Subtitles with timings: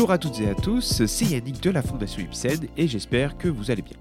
[0.00, 3.48] Bonjour à toutes et à tous, c'est Yannick de la Fondation Ipsen et j'espère que
[3.48, 3.98] vous allez bien.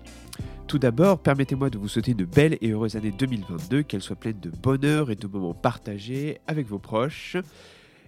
[0.65, 4.39] Tout d'abord, permettez-moi de vous souhaiter une belle et heureuse année 2022, qu'elle soit pleine
[4.39, 7.35] de bonheur et de moments partagés avec vos proches.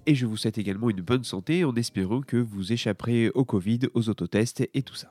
[0.05, 3.79] Et je vous souhaite également une bonne santé en espérant que vous échapperez au Covid,
[3.93, 5.09] aux autotests et tout ça.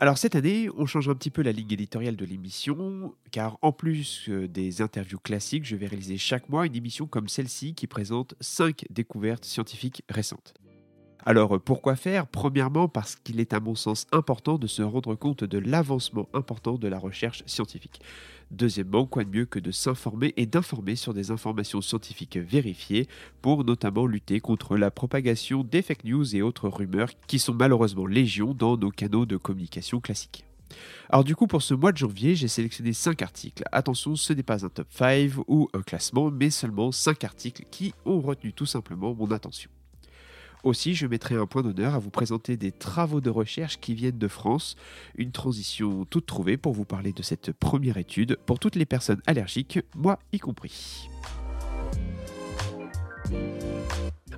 [0.00, 3.70] Alors cette année, on change un petit peu la ligne éditoriale de l'émission, car en
[3.70, 7.86] plus euh, des interviews classiques, je vais réaliser chaque mois une émission comme celle-ci qui
[7.86, 10.54] présente 5 découvertes scientifiques récentes.
[11.24, 12.26] Alors euh, pourquoi faire?
[12.26, 16.74] Premièrement parce qu'il est à mon sens important de se rendre compte de l'avancement important
[16.74, 18.00] de la recherche scientifique.
[18.50, 23.06] Deuxièmement, quoi de mieux que de s'informer et d'informer sur des informations scientifiques vérifiées
[23.42, 28.06] pour notamment lutter contre la propagation des fake news et autres rumeurs qui sont malheureusement
[28.06, 30.44] légion dans nos canaux de communication classiques.
[31.10, 33.64] Alors du coup, pour ce mois de janvier, j'ai sélectionné 5 articles.
[33.72, 37.92] Attention, ce n'est pas un top 5 ou un classement, mais seulement 5 articles qui
[38.04, 39.70] ont retenu tout simplement mon attention.
[40.64, 44.18] Aussi, je mettrai un point d'honneur à vous présenter des travaux de recherche qui viennent
[44.18, 44.76] de France,
[45.16, 49.22] une transition toute trouvée pour vous parler de cette première étude pour toutes les personnes
[49.26, 51.08] allergiques, moi y compris.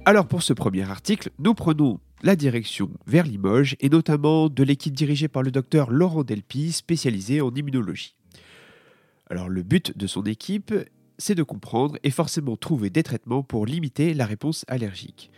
[0.04, 4.94] Alors pour ce premier article, nous prenons la direction vers Limoges et notamment de l'équipe
[4.94, 8.14] dirigée par le docteur Laurent Delpy, spécialisé en immunologie.
[9.30, 10.74] Alors le but de son équipe,
[11.18, 15.30] c'est de comprendre et forcément trouver des traitements pour limiter la réponse allergique.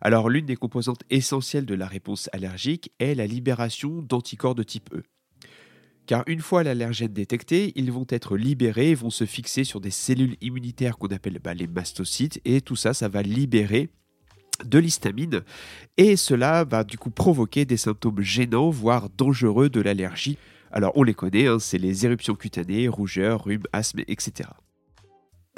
[0.00, 4.94] Alors l'une des composantes essentielles de la réponse allergique est la libération d'anticorps de type
[4.94, 5.02] E.
[6.06, 9.90] Car une fois l'allergène détecté, ils vont être libérés et vont se fixer sur des
[9.90, 13.90] cellules immunitaires qu'on appelle bah, les mastocytes, et tout ça, ça va libérer
[14.64, 15.42] de l'histamine,
[15.96, 20.36] et cela va du coup provoquer des symptômes gênants, voire dangereux de l'allergie.
[20.72, 24.48] Alors on les connaît, hein, c'est les éruptions cutanées, rougeurs, rhume, asthme, etc.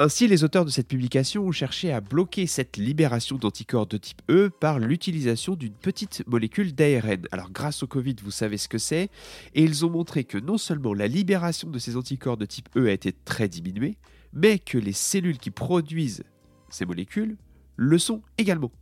[0.04, 4.20] Ainsi, les auteurs de cette publication ont cherché à bloquer cette libération d'anticorps de type
[4.28, 7.28] E par l'utilisation d'une petite molécule d'ARN.
[7.30, 9.10] Alors grâce au Covid, vous savez ce que c'est,
[9.54, 12.88] et ils ont montré que non seulement la libération de ces anticorps de type E
[12.88, 13.96] a été très diminuée,
[14.32, 16.24] mais que les cellules qui produisent
[16.68, 17.36] ces molécules
[17.76, 18.72] le sont également.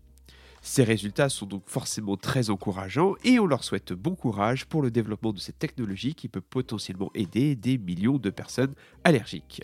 [0.63, 4.91] Ces résultats sont donc forcément très encourageants et on leur souhaite bon courage pour le
[4.91, 8.73] développement de cette technologie qui peut potentiellement aider des millions de personnes
[9.05, 9.63] allergiques.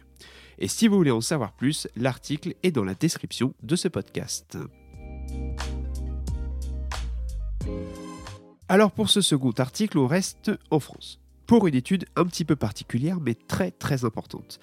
[0.58, 4.58] Et si vous voulez en savoir plus, l'article est dans la description de ce podcast.
[8.68, 12.56] Alors pour ce second article, on reste en France, pour une étude un petit peu
[12.56, 14.58] particulière mais très très importante.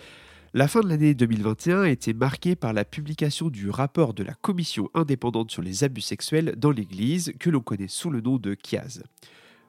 [0.55, 4.33] La fin de l'année 2021 a été marquée par la publication du rapport de la
[4.35, 8.55] Commission indépendante sur les abus sexuels dans l'Église, que l'on connaît sous le nom de
[8.63, 9.01] CIAZ.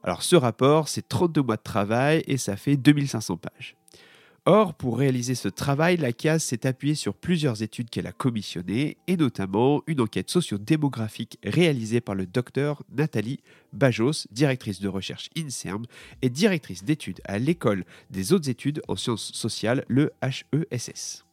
[0.02, 3.76] Alors ce rapport, c'est 32 mois de travail et ça fait 2500 pages.
[4.47, 8.99] Or, pour réaliser ce travail, la CAS s'est appuyée sur plusieurs études qu'elle a commissionnées,
[9.06, 13.41] et notamment une enquête sociodémographique réalisée par le docteur Nathalie
[13.72, 15.87] Bajos, directrice de recherche INSERM
[16.21, 21.25] et directrice d'études à l'école des hautes études en sciences sociales, le HESS.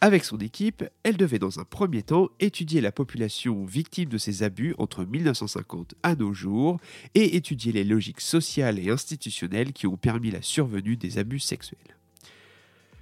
[0.00, 4.42] Avec son équipe, elle devait dans un premier temps étudier la population victime de ces
[4.42, 6.78] abus entre 1950 à nos jours
[7.14, 11.96] et étudier les logiques sociales et institutionnelles qui ont permis la survenue des abus sexuels.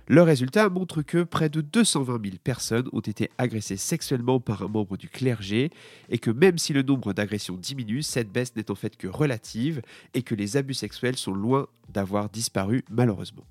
[0.06, 4.68] Le résultat montre que près de 220 000 personnes ont été agressées sexuellement par un
[4.68, 5.70] membre du clergé
[6.10, 9.80] et que même si le nombre d'agressions diminue, cette baisse n'est en fait que relative
[10.12, 13.44] et que les abus sexuels sont loin d'avoir disparu malheureusement.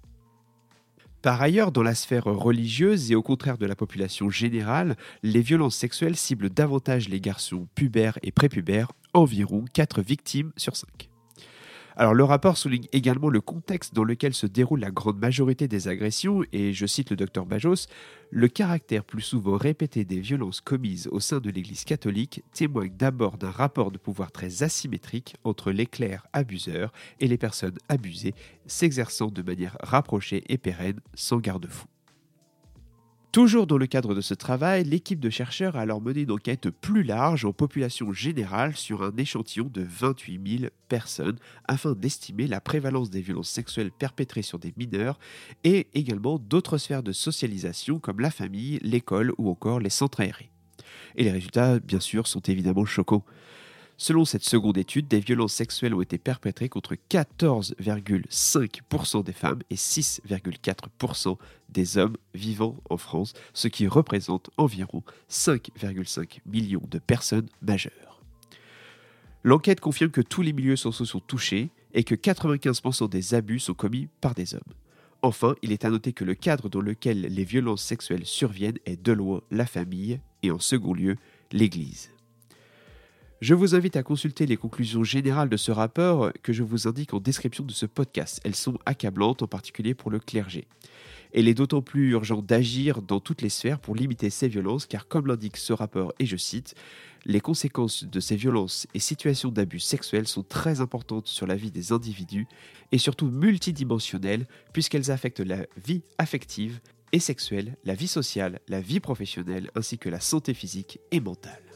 [1.24, 5.78] Par ailleurs, dans la sphère religieuse et au contraire de la population générale, les violences
[5.78, 11.13] sexuelles ciblent davantage les garçons pubères et prépubères, environ 4 victimes sur 5.
[11.96, 15.88] Alors le rapport souligne également le contexte dans lequel se déroule la grande majorité des
[15.88, 17.88] agressions et je cite le docteur Bajos,
[18.32, 23.38] le caractère plus souvent répété des violences commises au sein de l'Église catholique témoigne d'abord
[23.38, 28.34] d'un rapport de pouvoir très asymétrique entre les clercs abuseurs et les personnes abusées
[28.66, 31.86] s'exerçant de manière rapprochée et pérenne sans garde-fou.
[33.34, 36.70] Toujours dans le cadre de ce travail, l'équipe de chercheurs a alors mené une enquête
[36.70, 42.62] plus large en population générale sur un échantillon de 28 000 personnes afin d'estimer la
[42.62, 45.18] prévalence des violences sexuelles perpétrées sur des mineurs
[45.64, 50.52] et également d'autres sphères de socialisation comme la famille, l'école ou encore les centres aérés.
[51.16, 53.26] Et les résultats, bien sûr, sont évidemment choquants.
[53.98, 59.76] Selon cette seconde étude, des violences sexuelles ont été perpétrées contre 14,5% des femmes et
[59.76, 61.38] 6,4%
[61.70, 68.22] des hommes vivant en France, ce qui représente environ 5,5 millions de personnes majeures.
[69.44, 73.74] L'enquête confirme que tous les milieux sociaux sont touchés et que 95% des abus sont
[73.74, 74.62] commis par des hommes.
[75.22, 79.02] Enfin, il est à noter que le cadre dans lequel les violences sexuelles surviennent est
[79.02, 81.16] de loin la famille et en second lieu
[81.52, 82.10] l'Église.
[83.44, 87.14] Je vous invite à consulter les conclusions générales de ce rapport que je vous indique
[87.14, 88.40] en description de ce podcast.
[88.46, 90.66] Elles sont accablantes, en particulier pour le clergé.
[91.34, 95.10] il est d'autant plus urgent d'agir dans toutes les sphères pour limiter ces violences, car
[95.10, 96.74] comme l'indique ce rapport, et je cite,
[97.26, 101.70] les conséquences de ces violences et situations d'abus sexuels sont très importantes sur la vie
[101.70, 102.48] des individus
[102.94, 106.80] et surtout multidimensionnelles puisqu'elles affectent la vie affective
[107.12, 111.73] et sexuelle, la vie sociale, la vie professionnelle ainsi que la santé physique et mentale.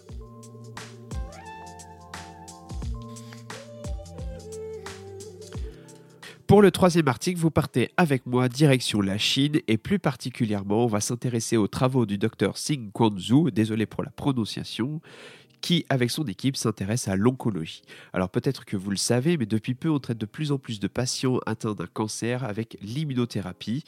[6.47, 10.88] Pour le troisième article, vous partez avec moi direction la Chine et plus particulièrement, on
[10.88, 15.01] va s'intéresser aux travaux du docteur Xing Quanzhou, désolé pour la prononciation,
[15.59, 17.81] qui, avec son équipe, s'intéresse à l'oncologie.
[18.13, 20.79] Alors peut-être que vous le savez, mais depuis peu, on traite de plus en plus
[20.79, 23.83] de patients atteints d'un cancer avec l'immunothérapie.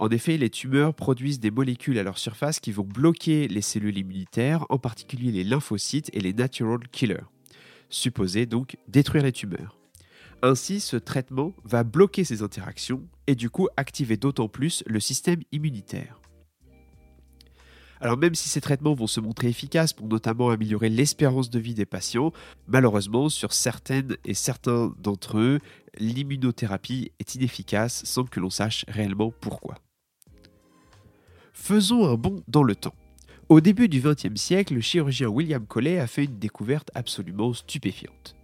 [0.00, 3.98] En effet, les tumeurs produisent des molécules à leur surface qui vont bloquer les cellules
[3.98, 7.28] immunitaires, en particulier les lymphocytes et les natural killers,
[7.90, 9.81] supposés donc détruire les tumeurs.
[10.42, 15.40] Ainsi, ce traitement va bloquer ces interactions et du coup activer d'autant plus le système
[15.52, 16.20] immunitaire.
[18.00, 21.74] Alors même si ces traitements vont se montrer efficaces pour notamment améliorer l'espérance de vie
[21.74, 22.32] des patients,
[22.66, 25.60] malheureusement sur certaines et certains d'entre eux,
[25.98, 29.76] l'immunothérapie est inefficace sans que l'on sache réellement pourquoi.
[31.52, 32.94] Faisons un bond dans le temps.
[33.48, 38.34] Au début du XXe siècle, le chirurgien William Collet a fait une découverte absolument stupéfiante.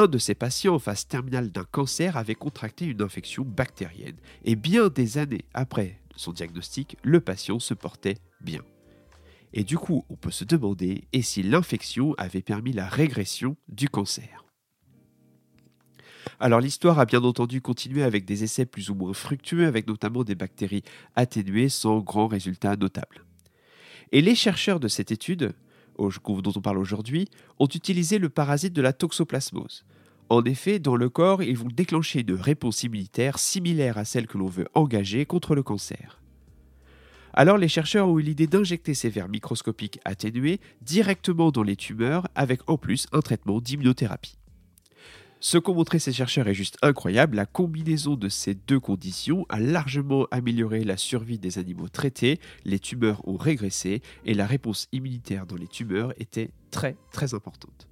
[0.00, 4.16] Un de ses patients en phase terminale d'un cancer avait contracté une infection bactérienne,
[4.46, 8.62] et bien des années après son diagnostic, le patient se portait bien.
[9.52, 13.90] Et du coup, on peut se demander et si l'infection avait permis la régression du
[13.90, 14.46] cancer?
[16.38, 20.24] Alors l'histoire a bien entendu continué avec des essais plus ou moins fructueux, avec notamment
[20.24, 20.82] des bactéries
[21.14, 23.26] atténuées sans grand résultat notable.
[24.12, 25.52] Et les chercheurs de cette étude
[26.08, 29.84] dont on parle aujourd'hui, ont utilisé le parasite de la toxoplasmose.
[30.28, 34.38] En effet, dans le corps, ils vont déclencher une réponse immunitaire similaire à celle que
[34.38, 36.20] l'on veut engager contre le cancer.
[37.32, 42.26] Alors les chercheurs ont eu l'idée d'injecter ces vers microscopiques atténués directement dans les tumeurs
[42.34, 44.39] avec en plus un traitement d'immunothérapie.
[45.42, 47.36] Ce qu'ont montré ces chercheurs est juste incroyable.
[47.36, 52.78] La combinaison de ces deux conditions a largement amélioré la survie des animaux traités, les
[52.78, 57.89] tumeurs ont régressé et la réponse immunitaire dans les tumeurs était très très importante.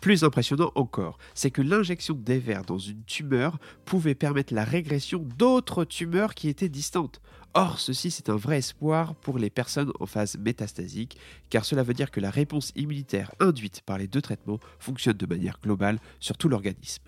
[0.00, 5.26] Plus impressionnant encore, c'est que l'injection des vers dans une tumeur pouvait permettre la régression
[5.36, 7.20] d'autres tumeurs qui étaient distantes.
[7.52, 11.18] Or, ceci c'est un vrai espoir pour les personnes en phase métastasique,
[11.50, 15.26] car cela veut dire que la réponse immunitaire induite par les deux traitements fonctionne de
[15.26, 17.02] manière globale sur tout l'organisme.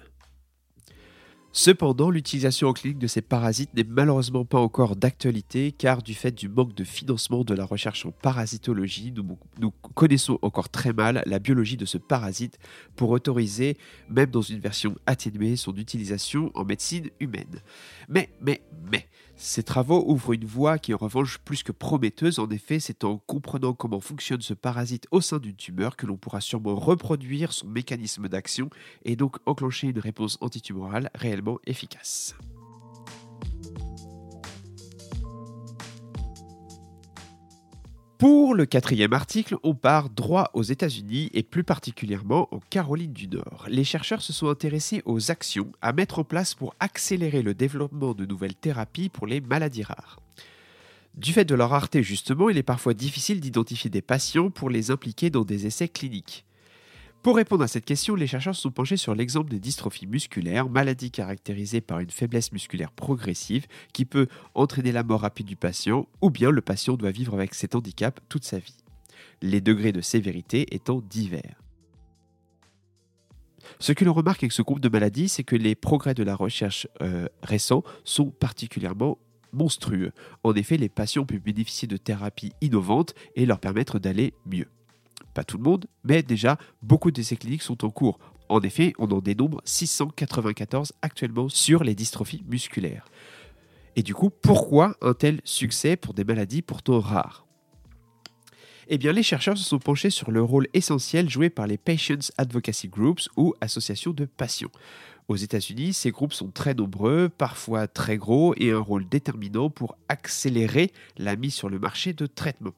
[1.54, 6.30] Cependant, l'utilisation en clinique de ces parasites n'est malheureusement pas encore d'actualité car du fait
[6.30, 9.12] du manque de financement de la recherche en parasitologie,
[9.60, 12.58] nous, connaissons encore très mal la biologie de ce parasite
[12.96, 13.76] pour autoriser,
[14.08, 17.60] même dans une version atténuée, son utilisation en médecine humaine.
[18.08, 19.06] Mais, mais, mais,
[19.42, 22.38] ces travaux ouvrent une voie qui est en revanche plus que prometteuse.
[22.38, 26.16] En effet, c'est en comprenant comment fonctionne ce parasite au sein d'une tumeur que l'on
[26.16, 28.70] pourra sûrement reproduire son mécanisme d'action
[29.04, 32.36] et donc enclencher une réponse antitumorale réellement efficace.
[38.22, 43.26] Pour le quatrième article, on part droit aux États-Unis et plus particulièrement en Caroline du
[43.26, 43.64] Nord.
[43.66, 48.14] Les chercheurs se sont intéressés aux actions à mettre en place pour accélérer le développement
[48.14, 50.20] de nouvelles thérapies pour les maladies rares.
[51.16, 54.92] Du fait de leur rareté justement, il est parfois difficile d'identifier des patients pour les
[54.92, 56.44] impliquer dans des essais cliniques.
[57.22, 60.68] Pour répondre à cette question, les chercheurs se sont penchés sur l'exemple des dystrophies musculaires,
[60.68, 66.08] maladie caractérisée par une faiblesse musculaire progressive qui peut entraîner la mort rapide du patient,
[66.20, 68.76] ou bien le patient doit vivre avec cet handicap toute sa vie,
[69.40, 71.62] les degrés de sévérité étant divers.
[73.78, 76.34] Ce que l'on remarque avec ce groupe de maladies, c'est que les progrès de la
[76.34, 79.18] recherche euh, récents sont particulièrement
[79.52, 80.10] monstrueux.
[80.42, 84.66] En effet, les patients peuvent bénéficier de thérapies innovantes et leur permettre d'aller mieux.
[85.34, 88.18] Pas tout le monde, mais déjà beaucoup d'essais cliniques sont en cours.
[88.48, 93.06] En effet, on en dénombre 694 actuellement sur les dystrophies musculaires.
[93.96, 97.46] Et du coup, pourquoi un tel succès pour des maladies pourtant rares?
[98.88, 102.30] Eh bien, les chercheurs se sont penchés sur le rôle essentiel joué par les Patients
[102.36, 104.72] Advocacy Groups ou associations de patients.
[105.28, 109.96] Aux États-Unis, ces groupes sont très nombreux, parfois très gros, et un rôle déterminant pour
[110.08, 112.74] accélérer la mise sur le marché de traitements.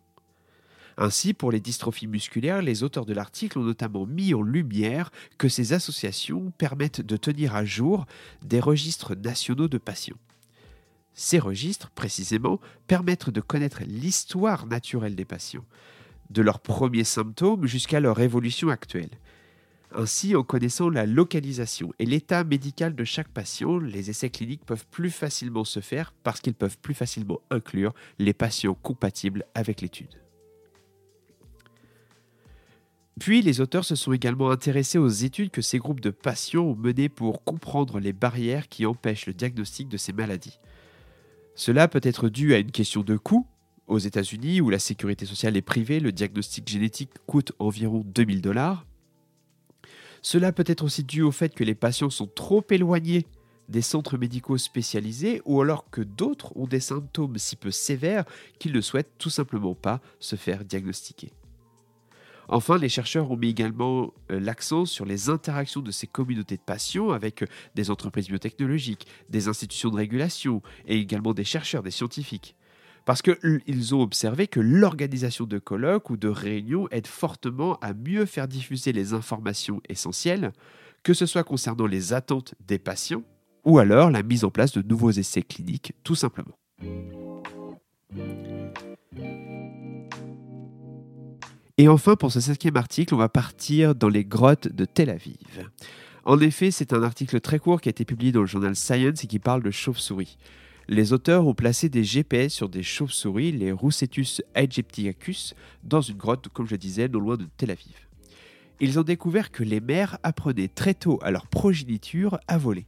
[0.97, 5.49] Ainsi, pour les dystrophies musculaires, les auteurs de l'article ont notamment mis en lumière que
[5.49, 8.07] ces associations permettent de tenir à jour
[8.43, 10.19] des registres nationaux de patients.
[11.15, 15.65] Ces registres, précisément, permettent de connaître l'histoire naturelle des patients,
[16.31, 19.11] de leurs premiers symptômes jusqu'à leur évolution actuelle.
[19.97, 24.87] Ainsi, en connaissant la localisation et l'état médical de chaque patient, les essais cliniques peuvent
[24.91, 30.24] plus facilement se faire parce qu'ils peuvent plus facilement inclure les patients compatibles avec l'étude.
[33.21, 36.75] Puis, les auteurs se sont également intéressés aux études que ces groupes de patients ont
[36.75, 40.59] menées pour comprendre les barrières qui empêchent le diagnostic de ces maladies.
[41.55, 43.47] Cela peut être dû à une question de coût.
[43.87, 48.87] Aux États-Unis, où la sécurité sociale est privée, le diagnostic génétique coûte environ 2000 dollars.
[50.23, 53.27] Cela peut être aussi dû au fait que les patients sont trop éloignés
[53.69, 58.25] des centres médicaux spécialisés ou alors que d'autres ont des symptômes si peu sévères
[58.59, 61.33] qu'ils ne souhaitent tout simplement pas se faire diagnostiquer.
[62.49, 66.63] Enfin, les chercheurs ont mis également euh, l'accent sur les interactions de ces communautés de
[66.63, 71.91] patients avec euh, des entreprises biotechnologiques, des institutions de régulation et également des chercheurs, des
[71.91, 72.57] scientifiques.
[73.05, 78.25] Parce qu'ils ont observé que l'organisation de colloques ou de réunions aide fortement à mieux
[78.25, 80.53] faire diffuser les informations essentielles,
[81.03, 83.23] que ce soit concernant les attentes des patients
[83.65, 86.55] ou alors la mise en place de nouveaux essais cliniques, tout simplement.
[91.77, 95.69] Et enfin, pour ce cinquième article, on va partir dans les grottes de Tel Aviv.
[96.25, 99.25] En effet, c'est un article très court qui a été publié dans le journal Science
[99.25, 100.39] et qui parle de chauves-souris.
[100.87, 106.49] Les auteurs ont placé des GPS sur des chauves-souris, les Roussetus aegyptiacus, dans une grotte,
[106.49, 108.07] comme je disais, non loin de Tel Aviv.
[108.79, 112.87] Ils ont découvert que les mères apprenaient très tôt à leur progéniture à voler.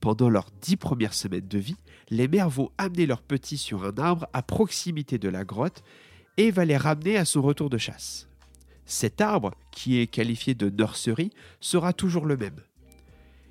[0.00, 1.76] Pendant leurs dix premières semaines de vie,
[2.10, 5.82] les mères vont amener leurs petits sur un arbre à proximité de la grotte
[6.36, 8.28] et va les ramener à son retour de chasse.
[8.86, 12.60] Cet arbre, qui est qualifié de nursery, sera toujours le même.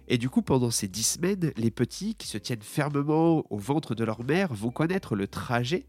[0.07, 3.95] Et du coup, pendant ces dix semaines, les petits qui se tiennent fermement au ventre
[3.95, 5.85] de leur mère vont connaître le trajet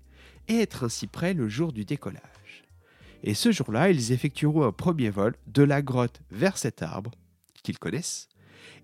[0.48, 2.64] et être ainsi prêts le jour du décollage.
[3.22, 7.10] Et ce jour-là, ils effectueront un premier vol de la grotte vers cet arbre,
[7.62, 8.28] qu'ils connaissent,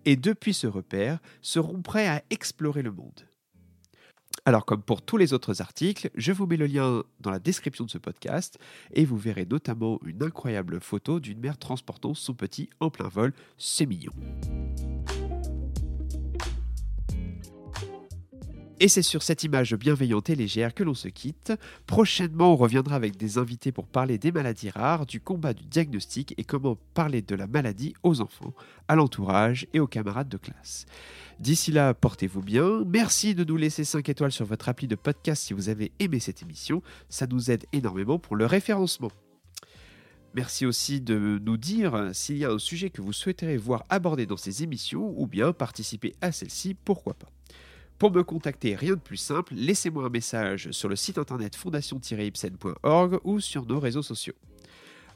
[0.05, 3.27] et depuis ce repère, seront prêts à explorer le monde.
[4.45, 7.85] Alors, comme pour tous les autres articles, je vous mets le lien dans la description
[7.85, 8.59] de ce podcast
[8.93, 13.33] et vous verrez notamment une incroyable photo d'une mère transportant son petit en plein vol.
[13.59, 14.13] C'est mignon.
[18.83, 21.53] Et c'est sur cette image bienveillante et légère que l'on se quitte.
[21.87, 26.33] Prochainement, on reviendra avec des invités pour parler des maladies rares, du combat du diagnostic
[26.39, 28.55] et comment parler de la maladie aux enfants,
[28.89, 30.87] à l'entourage et aux camarades de classe.
[31.41, 32.83] D'ici là, portez-vous bien.
[32.87, 36.19] Merci de nous laisser 5 étoiles sur votre appli de podcast si vous avez aimé
[36.19, 36.83] cette émission.
[37.11, 39.13] Ça nous aide énormément pour le référencement.
[40.33, 44.25] Merci aussi de nous dire s'il y a un sujet que vous souhaiterez voir abordé
[44.25, 47.29] dans ces émissions ou bien participer à celle-ci, pourquoi pas.
[48.01, 53.19] Pour me contacter, rien de plus simple, laissez-moi un message sur le site internet fondation-ipsen.org
[53.25, 54.33] ou sur nos réseaux sociaux.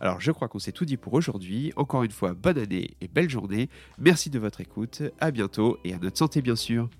[0.00, 1.72] Alors je crois qu'on s'est tout dit pour aujourd'hui.
[1.76, 3.70] Encore une fois, bonne année et belle journée.
[3.96, 5.02] Merci de votre écoute.
[5.18, 6.90] À bientôt et à notre santé bien sûr.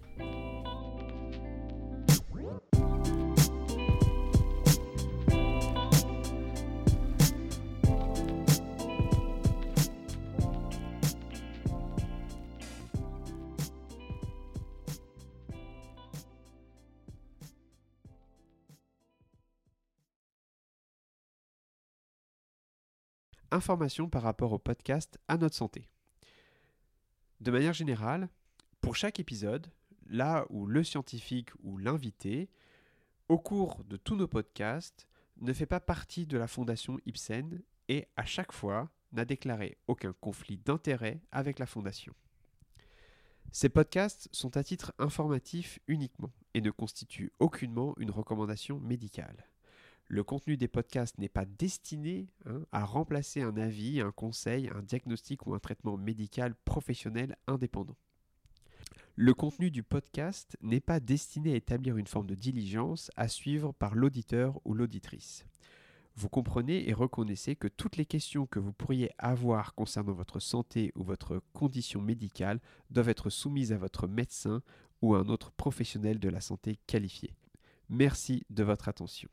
[23.54, 25.88] Informations par rapport au podcast à notre santé.
[27.40, 28.28] De manière générale,
[28.80, 29.70] pour chaque épisode,
[30.08, 32.50] là où le scientifique ou l'invité,
[33.28, 35.08] au cours de tous nos podcasts,
[35.40, 40.12] ne fait pas partie de la fondation Ibsen et à chaque fois n'a déclaré aucun
[40.12, 42.14] conflit d'intérêt avec la fondation.
[43.52, 49.46] Ces podcasts sont à titre informatif uniquement et ne constituent aucunement une recommandation médicale.
[50.06, 54.82] Le contenu des podcasts n'est pas destiné hein, à remplacer un avis, un conseil, un
[54.82, 57.96] diagnostic ou un traitement médical professionnel indépendant.
[59.16, 63.72] Le contenu du podcast n'est pas destiné à établir une forme de diligence à suivre
[63.72, 65.46] par l'auditeur ou l'auditrice.
[66.16, 70.92] Vous comprenez et reconnaissez que toutes les questions que vous pourriez avoir concernant votre santé
[70.94, 74.62] ou votre condition médicale doivent être soumises à votre médecin
[75.00, 77.34] ou à un autre professionnel de la santé qualifié.
[77.88, 79.28] Merci de votre attention.